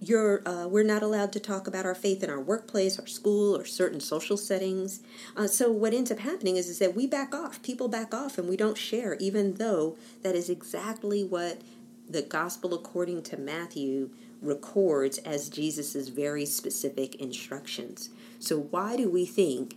you're 0.01 0.43
uh, 0.49 0.67
we're 0.67 0.83
not 0.83 1.03
allowed 1.03 1.33
to 1.35 1.41
talk 1.41 1.67
about 1.67 1.85
our 1.85 1.95
faith 1.95 2.25
in 2.25 2.31
our 2.31 2.41
workplace, 2.41 2.99
our 2.99 3.07
school, 3.07 3.55
or 3.57 3.65
certain 3.67 4.01
social 4.01 4.37
settings. 4.37 5.03
Uh, 5.37 5.47
so 5.47 5.71
what 5.71 5.93
ends 5.93 6.11
up 6.11 6.21
happening 6.21 6.57
is 6.57 6.69
is 6.69 6.79
that 6.79 6.97
we 6.97 7.07
back 7.07 7.35
off. 7.35 7.63
People 7.63 7.87
back 7.89 8.15
off, 8.15 8.39
and 8.39 8.49
we 8.49 8.57
don't 8.57 8.79
share, 8.79 9.15
even 9.17 9.55
though 9.55 9.97
that 10.23 10.35
is 10.35 10.49
exactly 10.49 11.23
what 11.23 11.61
the 12.09 12.23
gospel 12.23 12.75
according 12.75 13.23
to 13.23 13.37
Matthew 13.37 14.11
records 14.41 15.19
as 15.19 15.51
Jesus's 15.51 16.09
very 16.09 16.47
specific 16.47 17.15
instructions. 17.17 18.09
So 18.39 18.59
why 18.59 18.97
do 18.97 19.11
we 19.11 19.27
think 19.27 19.77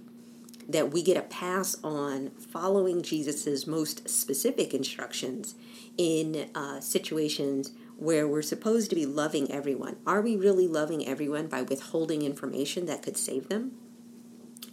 that 0.67 0.91
we 0.91 1.01
get 1.03 1.17
a 1.17 1.21
pass 1.21 1.75
on 1.83 2.31
following 2.31 3.01
Jesus's 3.01 3.67
most 3.67 4.09
specific 4.09 4.73
instructions 4.73 5.55
in 5.97 6.49
uh, 6.55 6.79
situations 6.79 7.71
where 7.97 8.27
we're 8.27 8.41
supposed 8.41 8.89
to 8.89 8.95
be 8.95 9.05
loving 9.05 9.51
everyone. 9.51 9.97
Are 10.05 10.21
we 10.21 10.35
really 10.35 10.67
loving 10.67 11.07
everyone 11.07 11.47
by 11.47 11.61
withholding 11.61 12.21
information 12.21 12.85
that 12.87 13.01
could 13.01 13.17
save 13.17 13.49
them? 13.49 13.73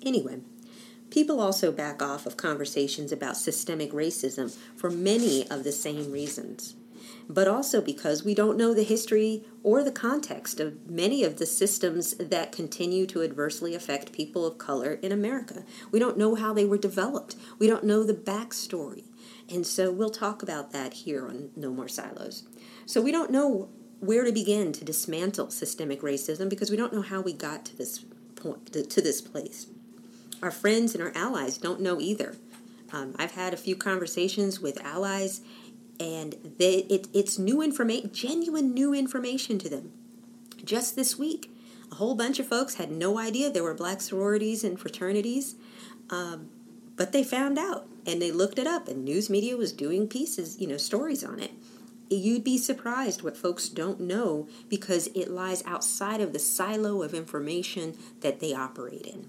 Anyway, 0.04 0.40
people 1.10 1.40
also 1.40 1.70
back 1.70 2.00
off 2.00 2.26
of 2.26 2.36
conversations 2.36 3.12
about 3.12 3.36
systemic 3.36 3.92
racism 3.92 4.56
for 4.76 4.90
many 4.90 5.48
of 5.50 5.64
the 5.64 5.72
same 5.72 6.10
reasons, 6.10 6.74
but 7.28 7.48
also 7.48 7.80
because 7.80 8.24
we 8.24 8.34
don't 8.34 8.56
know 8.56 8.74
the 8.74 8.82
history 8.82 9.44
or 9.62 9.82
the 9.82 9.92
context 9.92 10.60
of 10.60 10.90
many 10.90 11.22
of 11.24 11.36
the 11.36 11.46
systems 11.46 12.14
that 12.14 12.52
continue 12.52 13.06
to 13.06 13.22
adversely 13.22 13.74
affect 13.74 14.12
people 14.12 14.46
of 14.46 14.58
color 14.58 14.94
in 15.02 15.12
America. 15.12 15.64
We 15.90 15.98
don't 15.98 16.18
know 16.18 16.34
how 16.34 16.52
they 16.52 16.64
were 16.64 16.78
developed, 16.78 17.36
we 17.58 17.66
don't 17.66 17.84
know 17.84 18.02
the 18.02 18.14
backstory. 18.14 19.04
And 19.48 19.66
so 19.66 19.90
we'll 19.90 20.10
talk 20.10 20.42
about 20.42 20.72
that 20.72 20.92
here 20.92 21.26
on 21.26 21.50
No 21.56 21.70
More 21.70 21.88
Silos. 21.88 22.44
So 22.86 23.00
we 23.00 23.10
don't 23.10 23.30
know 23.30 23.68
where 23.98 24.24
to 24.24 24.32
begin 24.32 24.72
to 24.72 24.84
dismantle 24.84 25.50
systemic 25.50 26.00
racism 26.00 26.48
because 26.48 26.70
we 26.70 26.76
don't 26.76 26.92
know 26.92 27.02
how 27.02 27.20
we 27.20 27.32
got 27.32 27.64
to 27.66 27.76
this 27.76 28.04
point, 28.36 28.72
to 28.72 29.02
this 29.02 29.20
place. 29.20 29.66
Our 30.42 30.50
friends 30.50 30.94
and 30.94 31.02
our 31.02 31.12
allies 31.14 31.58
don't 31.58 31.80
know 31.80 32.00
either. 32.00 32.36
Um, 32.92 33.14
I've 33.18 33.32
had 33.32 33.52
a 33.52 33.58
few 33.58 33.76
conversations 33.76 34.60
with 34.60 34.82
allies, 34.84 35.42
and 36.00 36.54
they, 36.58 36.78
it, 36.88 37.06
it's 37.12 37.38
new 37.38 37.62
information, 37.62 38.10
genuine 38.12 38.74
new 38.74 38.92
information 38.92 39.58
to 39.60 39.68
them. 39.68 39.92
Just 40.64 40.96
this 40.96 41.18
week, 41.18 41.54
a 41.92 41.96
whole 41.96 42.14
bunch 42.14 42.38
of 42.38 42.46
folks 42.46 42.74
had 42.74 42.90
no 42.90 43.18
idea 43.18 43.50
there 43.50 43.62
were 43.62 43.74
black 43.74 44.00
sororities 44.00 44.64
and 44.64 44.80
fraternities, 44.80 45.54
um, 46.10 46.48
but 46.96 47.12
they 47.12 47.22
found 47.22 47.58
out 47.58 47.86
and 48.06 48.20
they 48.20 48.32
looked 48.32 48.58
it 48.58 48.66
up, 48.66 48.88
and 48.88 49.04
news 49.04 49.28
media 49.28 49.56
was 49.56 49.72
doing 49.72 50.08
pieces, 50.08 50.58
you 50.58 50.66
know, 50.66 50.78
stories 50.78 51.22
on 51.22 51.38
it 51.38 51.52
you'd 52.10 52.44
be 52.44 52.58
surprised 52.58 53.22
what 53.22 53.36
folks 53.36 53.68
don't 53.68 54.00
know 54.00 54.48
because 54.68 55.06
it 55.08 55.30
lies 55.30 55.62
outside 55.64 56.20
of 56.20 56.32
the 56.32 56.38
silo 56.38 57.02
of 57.02 57.14
information 57.14 57.96
that 58.20 58.40
they 58.40 58.52
operate 58.52 59.06
in. 59.06 59.28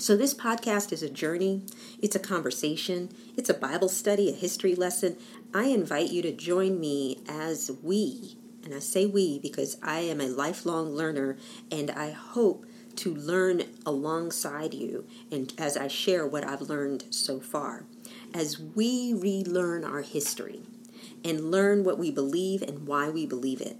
So, 0.00 0.16
this 0.16 0.32
podcast 0.32 0.92
is 0.92 1.02
a 1.02 1.10
journey, 1.10 1.60
it's 2.00 2.16
a 2.16 2.20
conversation, 2.20 3.10
it's 3.36 3.50
a 3.50 3.54
Bible 3.54 3.90
study, 3.90 4.30
a 4.30 4.32
history 4.32 4.74
lesson. 4.74 5.18
I 5.52 5.64
invite 5.64 6.10
you 6.10 6.22
to 6.22 6.32
join 6.32 6.80
me 6.80 7.18
as 7.28 7.70
we, 7.82 8.38
and 8.64 8.72
I 8.72 8.78
say 8.78 9.04
we 9.04 9.38
because 9.38 9.76
I 9.82 10.00
am 10.00 10.22
a 10.22 10.28
lifelong 10.28 10.94
learner 10.94 11.36
and 11.70 11.90
I 11.90 12.12
hope 12.12 12.64
to 12.96 13.14
learn 13.14 13.64
alongside 13.84 14.72
you 14.72 15.04
and 15.30 15.52
as 15.58 15.76
I 15.76 15.88
share 15.88 16.26
what 16.26 16.46
I've 16.46 16.62
learned 16.62 17.04
so 17.10 17.38
far. 17.38 17.84
As 18.32 18.58
we 18.58 19.12
relearn 19.12 19.84
our 19.84 20.00
history, 20.00 20.62
and 21.22 21.50
learn 21.50 21.84
what 21.84 21.98
we 21.98 22.10
believe 22.10 22.62
and 22.62 22.86
why 22.86 23.10
we 23.10 23.26
believe 23.26 23.60
it. 23.60 23.76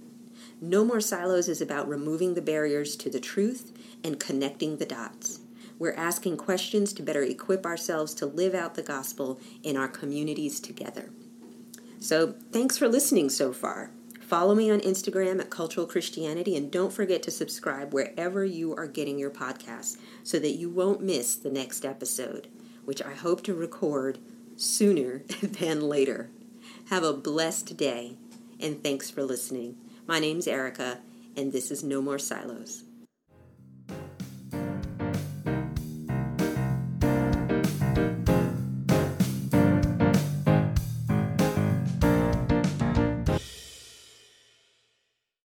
No 0.61 0.85
More 0.85 1.01
Silos 1.01 1.49
is 1.49 1.61
about 1.61 1.89
removing 1.89 2.35
the 2.35 2.43
barriers 2.43 2.95
to 2.97 3.09
the 3.09 3.19
truth 3.19 3.73
and 4.03 4.19
connecting 4.19 4.77
the 4.77 4.85
dots. 4.85 5.40
We're 5.81 5.93
asking 5.93 6.37
questions 6.37 6.93
to 6.93 7.01
better 7.01 7.23
equip 7.23 7.65
ourselves 7.65 8.13
to 8.13 8.27
live 8.27 8.53
out 8.53 8.75
the 8.75 8.83
gospel 8.83 9.39
in 9.63 9.75
our 9.75 9.87
communities 9.87 10.59
together. 10.59 11.09
So, 11.99 12.35
thanks 12.51 12.77
for 12.77 12.87
listening 12.87 13.29
so 13.29 13.51
far. 13.51 13.89
Follow 14.21 14.53
me 14.53 14.69
on 14.69 14.81
Instagram 14.81 15.39
at 15.39 15.49
Cultural 15.49 15.87
Christianity 15.87 16.55
and 16.55 16.69
don't 16.69 16.93
forget 16.93 17.23
to 17.23 17.31
subscribe 17.31 17.95
wherever 17.95 18.45
you 18.45 18.75
are 18.75 18.85
getting 18.85 19.17
your 19.17 19.31
podcasts 19.31 19.97
so 20.21 20.37
that 20.37 20.51
you 20.51 20.69
won't 20.69 21.01
miss 21.01 21.33
the 21.33 21.49
next 21.49 21.83
episode, 21.83 22.47
which 22.85 23.01
I 23.01 23.15
hope 23.15 23.41
to 23.45 23.55
record 23.55 24.19
sooner 24.57 25.23
than 25.41 25.81
later. 25.81 26.29
Have 26.91 27.03
a 27.03 27.11
blessed 27.11 27.75
day, 27.75 28.17
and 28.59 28.83
thanks 28.83 29.09
for 29.09 29.23
listening. 29.23 29.77
My 30.05 30.19
name's 30.19 30.45
Erica, 30.45 30.99
and 31.35 31.51
this 31.51 31.71
is 31.71 31.83
No 31.83 32.03
More 32.03 32.19
Silos. 32.19 32.83